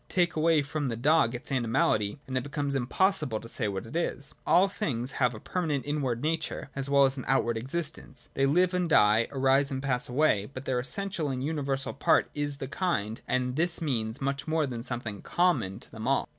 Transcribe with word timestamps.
Take 0.09 0.35
away 0.35 0.63
from 0.63 0.87
the 0.87 0.95
dog 0.97 1.35
its 1.35 1.51
animality, 1.51 2.17
and 2.25 2.35
it 2.35 2.43
be 2.43 2.49
comes 2.49 2.73
impossible 2.73 3.39
to 3.39 3.47
say 3.47 3.67
what 3.67 3.85
it 3.85 3.95
is. 3.95 4.33
All 4.47 4.67
things 4.67 5.11
have 5.11 5.35
a 5.35 5.39
permanent 5.39 5.85
inward 5.85 6.23
nature, 6.23 6.71
as 6.75 6.89
well 6.89 7.05
as 7.05 7.17
an 7.17 7.25
outward 7.27 7.55
existence. 7.55 8.27
They 8.33 8.47
live 8.47 8.73
and 8.73 8.89
die, 8.89 9.27
arise 9.31 9.69
and 9.69 9.79
pass 9.83 10.09
away; 10.09 10.49
but 10.55 10.65
their 10.65 10.79
essential 10.79 11.29
and 11.29 11.43
universal 11.43 11.93
part 11.93 12.31
is 12.33 12.57
the 12.57 12.67
kind; 12.67 13.21
and 13.27 13.55
this 13.57 13.79
means 13.79 14.21
much 14.21 14.47
more 14.47 14.65
than 14.65 14.81
something 14.81 15.21
common 15.21 15.79
to 15.81 15.91
them 15.91 16.07
all. 16.07 16.27